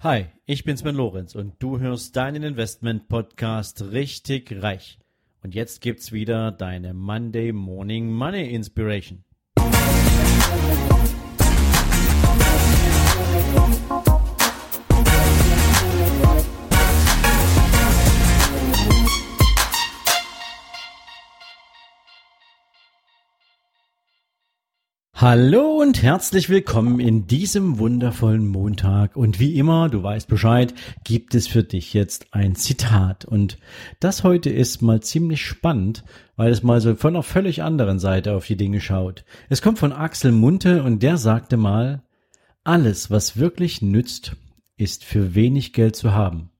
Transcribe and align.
Hi, 0.00 0.26
ich 0.46 0.62
bin 0.62 0.76
Sven 0.76 0.94
Lorenz 0.94 1.34
und 1.34 1.54
du 1.58 1.80
hörst 1.80 2.14
deinen 2.14 2.44
Investment 2.44 3.08
Podcast 3.08 3.82
richtig 3.82 4.62
reich. 4.62 5.00
Und 5.42 5.56
jetzt 5.56 5.80
gibt's 5.80 6.12
wieder 6.12 6.52
deine 6.52 6.94
Monday 6.94 7.50
Morning 7.50 8.12
Money 8.12 8.48
Inspiration. 8.54 9.24
Hallo 25.20 25.80
und 25.80 26.00
herzlich 26.04 26.48
willkommen 26.48 27.00
in 27.00 27.26
diesem 27.26 27.80
wundervollen 27.80 28.46
Montag. 28.46 29.16
Und 29.16 29.40
wie 29.40 29.58
immer, 29.58 29.88
du 29.88 30.00
weißt 30.00 30.28
Bescheid, 30.28 30.72
gibt 31.02 31.34
es 31.34 31.48
für 31.48 31.64
dich 31.64 31.92
jetzt 31.92 32.28
ein 32.30 32.54
Zitat. 32.54 33.24
Und 33.24 33.58
das 33.98 34.22
heute 34.22 34.48
ist 34.48 34.80
mal 34.80 35.00
ziemlich 35.02 35.44
spannend, 35.44 36.04
weil 36.36 36.52
es 36.52 36.62
mal 36.62 36.80
so 36.80 36.94
von 36.94 37.16
einer 37.16 37.24
völlig 37.24 37.64
anderen 37.64 37.98
Seite 37.98 38.36
auf 38.36 38.46
die 38.46 38.56
Dinge 38.56 38.80
schaut. 38.80 39.24
Es 39.48 39.60
kommt 39.60 39.80
von 39.80 39.92
Axel 39.92 40.30
Munte 40.30 40.84
und 40.84 41.02
der 41.02 41.16
sagte 41.16 41.56
mal, 41.56 42.04
alles, 42.62 43.10
was 43.10 43.36
wirklich 43.36 43.82
nützt, 43.82 44.36
ist 44.76 45.02
für 45.04 45.34
wenig 45.34 45.72
Geld 45.72 45.96
zu 45.96 46.12
haben. 46.12 46.50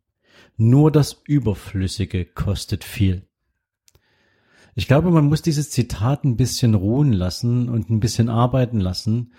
Nur 0.57 0.91
das 0.91 1.23
Überflüssige 1.29 2.25
kostet 2.25 2.83
viel. 2.83 3.28
Ich 4.79 4.87
glaube, 4.87 5.11
man 5.11 5.25
muss 5.25 5.43
dieses 5.43 5.71
Zitat 5.71 6.23
ein 6.23 6.37
bisschen 6.37 6.75
ruhen 6.77 7.13
lassen 7.13 7.69
und 7.69 7.91
ein 7.91 7.99
bisschen 7.99 8.29
arbeiten 8.29 8.79
lassen. 8.79 9.33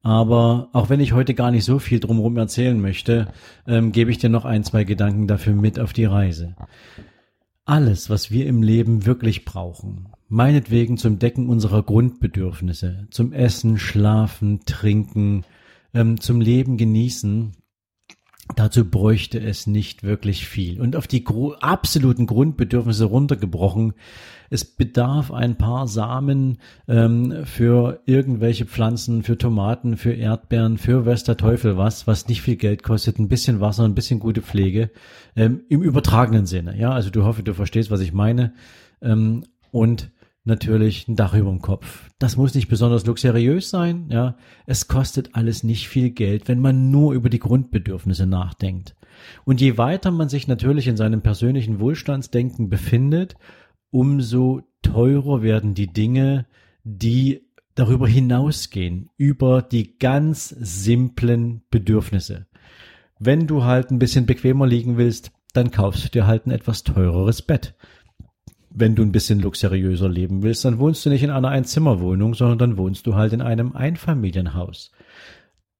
Aber 0.00 0.70
auch 0.72 0.88
wenn 0.88 1.00
ich 1.00 1.12
heute 1.12 1.34
gar 1.34 1.50
nicht 1.50 1.66
so 1.66 1.78
viel 1.78 2.00
drumherum 2.00 2.38
erzählen 2.38 2.80
möchte, 2.80 3.28
ähm, 3.66 3.92
gebe 3.92 4.10
ich 4.10 4.16
dir 4.16 4.30
noch 4.30 4.46
ein, 4.46 4.64
zwei 4.64 4.84
Gedanken 4.84 5.26
dafür 5.26 5.52
mit 5.52 5.78
auf 5.78 5.92
die 5.92 6.06
Reise. 6.06 6.56
Alles, 7.66 8.08
was 8.08 8.30
wir 8.30 8.46
im 8.46 8.62
Leben 8.62 9.04
wirklich 9.04 9.44
brauchen, 9.44 10.08
meinetwegen 10.30 10.96
zum 10.96 11.18
Decken 11.18 11.50
unserer 11.50 11.82
Grundbedürfnisse, 11.82 13.06
zum 13.10 13.34
Essen, 13.34 13.78
Schlafen, 13.78 14.60
Trinken, 14.64 15.44
ähm, 15.92 16.18
zum 16.22 16.40
Leben 16.40 16.78
genießen, 16.78 17.52
Dazu 18.54 18.88
bräuchte 18.88 19.40
es 19.40 19.66
nicht 19.66 20.04
wirklich 20.04 20.46
viel. 20.46 20.80
Und 20.80 20.94
auf 20.94 21.06
die 21.06 21.24
gro 21.24 21.54
absoluten 21.54 22.26
Grundbedürfnisse 22.26 23.04
runtergebrochen, 23.04 23.94
es 24.50 24.64
bedarf 24.64 25.32
ein 25.32 25.58
paar 25.58 25.88
Samen 25.88 26.58
ähm, 26.86 27.44
für 27.44 28.00
irgendwelche 28.06 28.64
Pflanzen, 28.64 29.24
für 29.24 29.36
Tomaten, 29.36 29.96
für 29.96 30.12
Erdbeeren, 30.12 30.78
für 30.78 31.04
weiß 31.04 31.24
der 31.24 31.36
Teufel 31.36 31.76
was, 31.76 32.06
was 32.06 32.28
nicht 32.28 32.42
viel 32.42 32.56
Geld 32.56 32.84
kostet, 32.84 33.18
ein 33.18 33.28
bisschen 33.28 33.60
Wasser, 33.60 33.84
ein 33.84 33.96
bisschen 33.96 34.20
gute 34.20 34.42
Pflege, 34.42 34.90
ähm, 35.34 35.62
im 35.68 35.82
übertragenen 35.82 36.46
Sinne. 36.46 36.78
Ja, 36.78 36.92
also 36.92 37.10
du 37.10 37.24
hoffe, 37.24 37.42
du 37.42 37.54
verstehst, 37.54 37.90
was 37.90 38.00
ich 38.00 38.12
meine. 38.12 38.52
Ähm, 39.02 39.44
und 39.72 40.10
natürlich 40.46 41.08
ein 41.08 41.16
Dach 41.16 41.34
über 41.34 41.50
dem 41.50 41.60
Kopf. 41.60 42.10
Das 42.18 42.36
muss 42.36 42.54
nicht 42.54 42.68
besonders 42.68 43.04
luxuriös 43.06 43.70
sein, 43.70 44.08
ja. 44.10 44.36
Es 44.66 44.88
kostet 44.88 45.34
alles 45.34 45.62
nicht 45.62 45.88
viel 45.88 46.10
Geld, 46.10 46.48
wenn 46.48 46.60
man 46.60 46.90
nur 46.90 47.12
über 47.12 47.28
die 47.28 47.38
Grundbedürfnisse 47.38 48.26
nachdenkt. 48.26 48.96
Und 49.44 49.60
je 49.60 49.78
weiter 49.78 50.10
man 50.10 50.28
sich 50.28 50.46
natürlich 50.46 50.88
in 50.88 50.96
seinem 50.96 51.22
persönlichen 51.22 51.80
Wohlstandsdenken 51.80 52.68
befindet, 52.68 53.36
umso 53.90 54.62
teurer 54.82 55.42
werden 55.42 55.74
die 55.74 55.92
Dinge, 55.92 56.46
die 56.84 57.42
darüber 57.74 58.08
hinausgehen, 58.08 59.10
über 59.16 59.62
die 59.62 59.98
ganz 59.98 60.48
simplen 60.48 61.62
Bedürfnisse. 61.70 62.46
Wenn 63.18 63.46
du 63.46 63.64
halt 63.64 63.90
ein 63.90 63.98
bisschen 63.98 64.26
bequemer 64.26 64.66
liegen 64.66 64.96
willst, 64.96 65.32
dann 65.52 65.70
kaufst 65.70 66.04
du 66.04 66.08
dir 66.10 66.26
halt 66.26 66.46
ein 66.46 66.50
etwas 66.50 66.82
teureres 66.82 67.42
Bett 67.42 67.74
wenn 68.78 68.94
du 68.94 69.02
ein 69.02 69.12
bisschen 69.12 69.40
luxuriöser 69.40 70.08
leben 70.08 70.42
willst, 70.42 70.64
dann 70.66 70.78
wohnst 70.78 71.04
du 71.04 71.10
nicht 71.10 71.22
in 71.22 71.30
einer 71.30 71.48
Einzimmerwohnung, 71.48 72.34
sondern 72.34 72.58
dann 72.58 72.76
wohnst 72.76 73.06
du 73.06 73.14
halt 73.14 73.32
in 73.32 73.40
einem 73.40 73.74
Einfamilienhaus. 73.74 74.92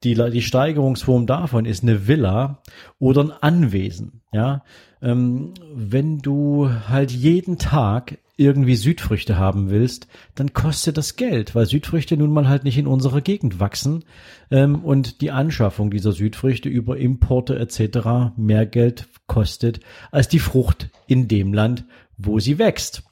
Die, 0.02 0.14
die 0.14 0.42
Steigerungsform 0.42 1.26
davon 1.26 1.66
ist 1.66 1.82
eine 1.82 2.08
Villa 2.08 2.62
oder 2.98 3.20
ein 3.22 3.32
Anwesen. 3.32 4.22
Ja, 4.32 4.62
ähm, 5.02 5.52
wenn 5.74 6.18
du 6.18 6.70
halt 6.88 7.10
jeden 7.10 7.58
Tag 7.58 8.18
irgendwie 8.38 8.76
Südfrüchte 8.76 9.38
haben 9.38 9.70
willst, 9.70 10.08
dann 10.34 10.52
kostet 10.52 10.98
das 10.98 11.16
Geld, 11.16 11.54
weil 11.54 11.66
Südfrüchte 11.66 12.16
nun 12.16 12.30
mal 12.30 12.48
halt 12.48 12.64
nicht 12.64 12.76
in 12.76 12.86
unserer 12.86 13.22
Gegend 13.22 13.60
wachsen 13.60 14.04
ähm, 14.50 14.84
und 14.84 15.22
die 15.22 15.30
Anschaffung 15.30 15.90
dieser 15.90 16.12
Südfrüchte 16.12 16.68
über 16.68 16.98
Importe 16.98 17.58
etc. 17.58 18.36
mehr 18.36 18.66
Geld 18.66 19.08
kostet 19.26 19.80
als 20.10 20.28
die 20.28 20.38
Frucht 20.38 20.90
in 21.06 21.28
dem 21.28 21.54
Land, 21.54 21.84
wo 22.16 22.38
sie 22.38 22.58
wächst. 22.58 23.02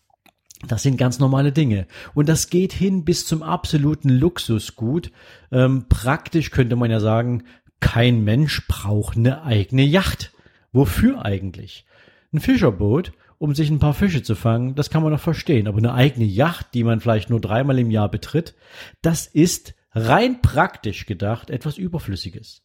Das 0.66 0.82
sind 0.82 0.96
ganz 0.96 1.18
normale 1.18 1.52
Dinge. 1.52 1.86
Und 2.14 2.28
das 2.28 2.48
geht 2.48 2.72
hin 2.72 3.04
bis 3.04 3.26
zum 3.26 3.42
absoluten 3.42 4.08
Luxusgut. 4.08 5.10
Ähm, 5.52 5.86
praktisch 5.88 6.50
könnte 6.50 6.76
man 6.76 6.90
ja 6.90 7.00
sagen, 7.00 7.44
kein 7.80 8.24
Mensch 8.24 8.66
braucht 8.66 9.16
eine 9.16 9.42
eigene 9.42 9.82
Yacht. 9.82 10.32
Wofür 10.72 11.24
eigentlich? 11.24 11.84
Ein 12.32 12.40
Fischerboot, 12.40 13.12
um 13.38 13.54
sich 13.54 13.70
ein 13.70 13.78
paar 13.78 13.94
Fische 13.94 14.22
zu 14.22 14.34
fangen, 14.34 14.74
das 14.74 14.90
kann 14.90 15.02
man 15.02 15.12
noch 15.12 15.20
verstehen. 15.20 15.68
Aber 15.68 15.78
eine 15.78 15.92
eigene 15.92 16.24
Yacht, 16.24 16.68
die 16.74 16.84
man 16.84 17.00
vielleicht 17.00 17.30
nur 17.30 17.40
dreimal 17.40 17.78
im 17.78 17.90
Jahr 17.90 18.10
betritt, 18.10 18.54
das 19.02 19.26
ist 19.26 19.74
rein 19.92 20.40
praktisch 20.40 21.06
gedacht 21.06 21.50
etwas 21.50 21.78
Überflüssiges. 21.78 22.62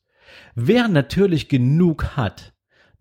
Wer 0.56 0.88
natürlich 0.88 1.50
genug 1.50 2.16
hat, 2.16 2.54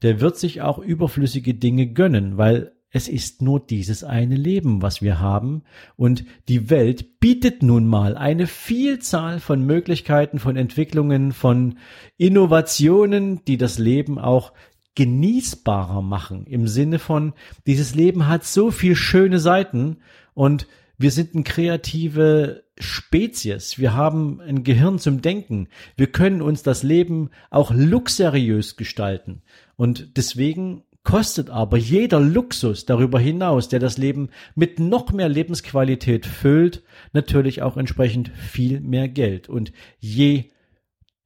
der 0.03 0.21
wird 0.21 0.38
sich 0.38 0.60
auch 0.60 0.78
überflüssige 0.78 1.54
Dinge 1.54 1.88
gönnen, 1.88 2.37
weil 2.37 2.72
es 2.91 3.09
ist 3.09 3.43
nur 3.43 3.60
dieses 3.60 4.03
eine 4.03 4.37
Leben, 4.37 4.81
was 4.81 5.03
wir 5.03 5.21
haben, 5.21 5.62
und 5.97 6.25
die 6.49 6.71
Welt 6.71 7.21
bietet 7.21 7.62
nun 7.62 7.87
mal 7.87 8.16
eine 8.16 8.47
Vielzahl 8.47 9.41
von 9.41 9.65
Möglichkeiten, 9.65 10.38
von 10.38 10.56
Entwicklungen, 10.56 11.32
von 11.32 11.78
Innovationen, 12.16 13.44
die 13.44 13.59
das 13.59 13.78
Leben 13.78 14.19
auch 14.19 14.53
genießbarer 14.94 16.03
machen, 16.03 16.47
im 16.47 16.66
Sinne 16.66 16.98
von, 16.98 17.34
dieses 17.66 17.94
Leben 17.94 18.27
hat 18.27 18.44
so 18.44 18.71
viel 18.71 18.97
schöne 18.97 19.38
Seiten 19.38 19.98
und 20.34 20.66
wir 21.00 21.12
sind 21.12 21.34
eine 21.34 21.44
kreative 21.44 22.65
Spezies. 22.77 23.78
Wir 23.78 23.94
haben 23.94 24.41
ein 24.41 24.65
Gehirn 24.65 24.98
zum 24.98 25.22
Denken. 25.22 25.69
Wir 25.97 26.09
können 26.09 26.43
uns 26.43 26.65
das 26.65 26.82
Leben 26.82 27.31
auch 27.50 27.71
luxuriös 27.71 28.77
gestalten. 28.77 29.43
Und 29.77 30.16
deswegen 30.16 30.82
kostet 31.09 31.49
aber 31.49 31.79
jeder 31.79 32.21
Luxus 32.21 32.85
darüber 32.85 33.19
hinaus, 33.19 33.71
der 33.71 33.81
das 33.81 33.97
Leben 33.97 34.29
mit 34.55 34.79
noch 34.79 35.11
mehr 35.11 35.31
Lebensqualität 35.31 36.27
füllt, 36.27 36.83
natürlich 37.15 37.63
auch 37.63 37.79
entsprechend 37.79 38.29
viel 38.29 38.81
mehr 38.81 39.09
Geld. 39.09 39.49
Und 39.49 39.73
je 39.99 40.51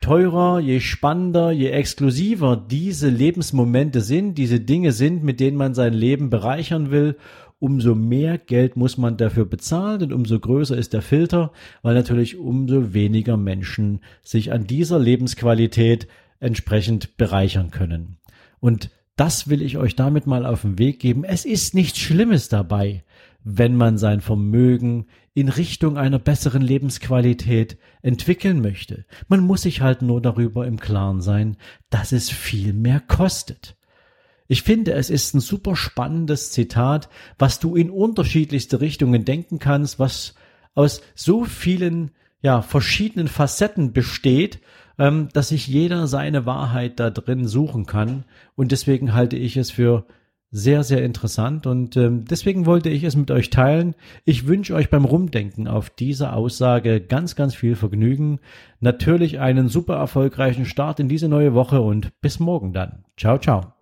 teurer, 0.01 0.61
je 0.61 0.79
spannender, 0.79 1.51
je 1.51 1.71
exklusiver 1.71 2.57
diese 2.57 3.09
Lebensmomente 3.09 4.03
sind, 4.03 4.39
diese 4.39 4.61
Dinge 4.61 4.93
sind, 4.93 5.25
mit 5.25 5.41
denen 5.41 5.57
man 5.57 5.75
sein 5.75 5.95
Leben 5.95 6.31
bereichern 6.31 6.93
will, 6.93 7.17
umso 7.59 7.97
mehr 7.97 8.39
Geld 8.39 8.77
muss 8.77 8.99
man 8.99 9.17
dafür 9.17 9.47
bezahlen 9.47 10.05
und 10.05 10.13
umso 10.13 10.39
größer 10.39 10.79
ist 10.79 10.93
der 10.93 11.03
Filter, 11.03 11.51
weil 11.83 11.95
natürlich 11.95 12.39
umso 12.39 12.95
weniger 12.95 13.37
Menschen 13.37 13.99
sich 14.23 14.53
an 14.53 14.65
dieser 14.65 15.01
Lebensqualität 15.01 16.07
entsprechend 16.39 17.17
bereichern 17.17 17.73
können. 17.73 18.19
Und 18.61 18.91
das 19.17 19.49
will 19.49 19.63
ich 19.63 19.77
euch 19.77 19.97
damit 19.97 20.27
mal 20.27 20.47
auf 20.47 20.63
den 20.63 20.79
Weg 20.79 21.01
geben. 21.01 21.25
Es 21.25 21.45
ist 21.45 21.75
nichts 21.75 21.99
Schlimmes 21.99 22.49
dabei, 22.49 23.05
wenn 23.45 23.77
man 23.77 23.99
sein 23.99 24.21
Vermögen 24.21 25.07
in 25.35 25.49
Richtung 25.49 25.97
einer 25.97 26.19
besseren 26.19 26.63
Lebensqualität 26.63 27.79
entwickeln 28.03 28.61
möchte. 28.61 29.05
Man 29.29 29.41
muss 29.41 29.63
sich 29.63 29.81
halt 29.81 30.03
nur 30.03 30.21
darüber 30.21 30.67
im 30.67 30.79
Klaren 30.79 31.21
sein, 31.21 31.57
dass 31.91 32.13
es 32.13 32.31
viel 32.31 32.73
mehr 32.73 33.01
kostet. 33.01 33.77
Ich 34.49 34.63
finde, 34.63 34.93
es 34.93 35.09
ist 35.09 35.35
ein 35.35 35.41
super 35.41 35.77
spannendes 35.77 36.51
Zitat, 36.53 37.09
was 37.39 37.59
du 37.59 37.75
in 37.75 37.91
unterschiedlichste 37.91 38.81
Richtungen 38.81 39.25
denken 39.25 39.59
kannst, 39.59 39.99
was 39.99 40.35
aus 40.75 41.01
so 41.15 41.45
vielen 41.45 42.11
ja, 42.43 42.61
verschiedenen 42.61 43.29
Facetten 43.29 43.93
besteht 43.93 44.61
ähm, 45.03 45.31
dass 45.33 45.49
sich 45.49 45.67
jeder 45.67 46.07
seine 46.07 46.47
Wahrheit 46.47 47.01
da 47.01 47.11
drin 47.11 47.49
suchen 47.49 47.87
kann. 47.87 48.23
Und 48.55 48.71
deswegen 48.71 49.15
halte 49.15 49.37
ich 49.37 49.57
es 49.57 49.73
für 49.73 50.07
sehr, 50.53 50.85
sehr 50.85 51.03
interessant 51.03 51.67
und 51.67 51.97
ähm, 51.97 52.25
deswegen 52.27 52.67
wollte 52.67 52.89
ich 52.89 53.03
es 53.03 53.17
mit 53.17 53.31
euch 53.33 53.51
teilen. 53.51 53.97
Ich 54.25 54.47
wünsche 54.47 54.75
euch 54.75 54.91
beim 54.91 55.05
Rumdenken 55.05 55.67
auf 55.67 55.91
diese 55.91 56.35
Aussage 56.35 57.01
ganz, 57.01 57.35
ganz 57.35 57.55
viel 57.55 57.75
Vergnügen. 57.75 58.39
Natürlich 58.79 59.41
einen 59.41 59.69
super 59.69 59.97
erfolgreichen 59.97 60.67
Start 60.67 61.01
in 61.01 61.09
diese 61.09 61.29
neue 61.29 61.53
Woche 61.53 61.81
und 61.81 62.13
bis 62.21 62.39
morgen 62.39 62.73
dann. 62.73 63.05
Ciao, 63.17 63.39
ciao. 63.39 63.82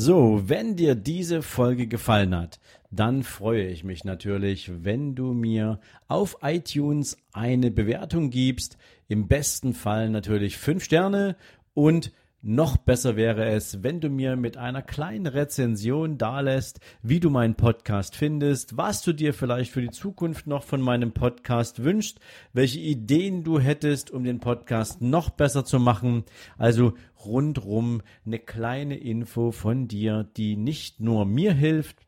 So, 0.00 0.48
wenn 0.48 0.76
dir 0.76 0.94
diese 0.94 1.42
Folge 1.42 1.88
gefallen 1.88 2.32
hat, 2.32 2.60
dann 2.88 3.24
freue 3.24 3.66
ich 3.66 3.82
mich 3.82 4.04
natürlich, 4.04 4.70
wenn 4.84 5.16
du 5.16 5.32
mir 5.32 5.80
auf 6.06 6.36
iTunes 6.40 7.16
eine 7.32 7.72
Bewertung 7.72 8.30
gibst. 8.30 8.78
Im 9.08 9.26
besten 9.26 9.74
Fall 9.74 10.08
natürlich 10.08 10.56
fünf 10.56 10.84
Sterne 10.84 11.34
und 11.74 12.12
noch 12.40 12.76
besser 12.76 13.16
wäre 13.16 13.46
es, 13.46 13.82
wenn 13.82 14.00
du 14.00 14.10
mir 14.10 14.36
mit 14.36 14.56
einer 14.56 14.82
kleinen 14.82 15.26
Rezension 15.26 16.18
dalässt, 16.18 16.78
wie 17.02 17.18
du 17.18 17.30
meinen 17.30 17.56
Podcast 17.56 18.14
findest, 18.14 18.76
was 18.76 19.02
du 19.02 19.12
dir 19.12 19.34
vielleicht 19.34 19.72
für 19.72 19.82
die 19.82 19.90
Zukunft 19.90 20.46
noch 20.46 20.62
von 20.62 20.80
meinem 20.80 21.12
Podcast 21.12 21.82
wünschst, 21.82 22.20
welche 22.52 22.78
Ideen 22.78 23.42
du 23.42 23.58
hättest, 23.58 24.12
um 24.12 24.22
den 24.22 24.38
Podcast 24.38 25.02
noch 25.02 25.30
besser 25.30 25.64
zu 25.64 25.80
machen. 25.80 26.24
Also 26.56 26.94
rundrum 27.24 28.02
eine 28.24 28.38
kleine 28.38 28.96
Info 28.96 29.50
von 29.50 29.88
dir, 29.88 30.28
die 30.36 30.56
nicht 30.56 31.00
nur 31.00 31.26
mir 31.26 31.52
hilft, 31.52 32.07